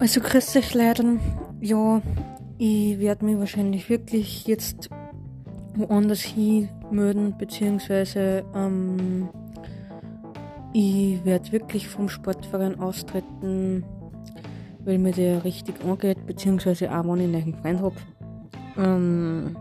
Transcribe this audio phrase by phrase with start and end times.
[0.00, 1.04] Also grüß euch leider.
[1.60, 2.00] Ja,
[2.56, 4.88] ich werde mich wahrscheinlich wirklich jetzt
[5.74, 9.28] woanders hin melden, beziehungsweise ähm,
[10.72, 13.84] ich werde wirklich vom Sportverein austreten,
[14.84, 17.96] weil mir der richtig angeht, beziehungsweise auch wenn ich einen Freund habe.
[18.76, 19.56] Ähm,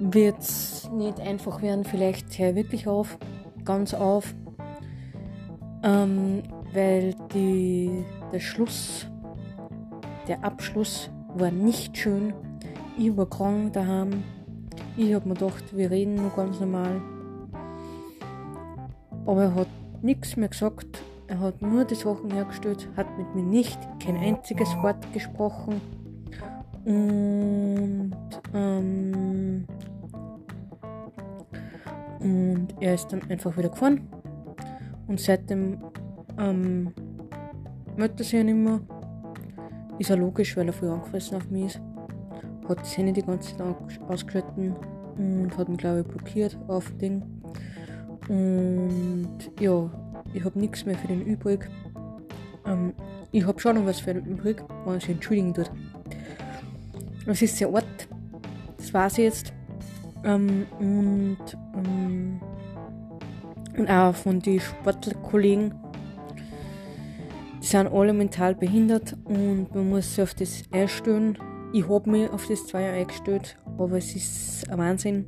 [0.00, 3.18] wird es nicht einfach werden, vielleicht höre ich wirklich auf,
[3.64, 4.34] ganz auf.
[5.84, 9.06] Ähm, weil die, der Schluss,
[10.26, 12.32] der Abschluss war nicht schön.
[12.96, 14.24] Ich war krank daheim.
[14.96, 17.02] Ich habe mir gedacht, wir reden nur ganz normal.
[19.26, 19.68] Aber er hat
[20.00, 21.02] nichts mehr gesagt.
[21.26, 25.80] Er hat nur die Sachen hergestellt, hat mit mir nicht kein einziges Wort gesprochen.
[26.86, 28.12] Und,
[28.54, 29.66] ähm,
[32.20, 34.08] und er ist dann einfach wieder gefahren.
[35.06, 35.78] Und seitdem
[36.38, 36.92] ähm,
[38.16, 38.80] sich ja nicht mehr.
[39.98, 41.80] Ist ja logisch, weil er voll angefressen auf mich ist.
[42.68, 43.66] Hat das Handy die ganze Zeit
[44.08, 44.74] ausgeschalten
[45.16, 47.22] und hat ihn, glaube ich, blockiert auf Ding.
[48.28, 49.90] Und ja,
[50.32, 51.68] ich habe nichts mehr für den übrig.
[52.66, 52.92] Ähm,
[53.30, 55.70] ich habe schon noch was für den übrig, wenn er sich entschuldigen tut.
[57.26, 58.08] Es ist sehr Ort,
[58.76, 59.52] das weiß ich jetzt.
[60.24, 61.38] Ähm, und,
[61.74, 62.40] ähm,
[63.76, 65.74] und auch von den Sportlerkollegen
[67.64, 71.38] die sind alle mental behindert und man muss sich auf das einstellen.
[71.72, 75.24] Ich habe mich auf das zwei Jahre eingestellt, aber es ist ein Wahnsinn.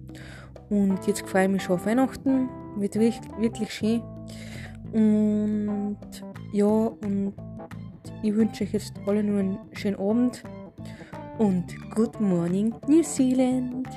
[0.68, 2.50] Und jetzt freue ich mich schon auf Weihnachten.
[2.76, 4.02] Wird wirklich schön.
[4.92, 5.96] Und
[6.52, 7.32] ja, und
[8.22, 10.42] ich wünsche euch jetzt alle nur einen schönen Abend.
[11.38, 13.88] Und Good Morning New Zealand!